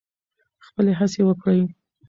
خپلې 0.65 0.91
هڅې 0.99 1.21
وکړئ. 1.25 1.61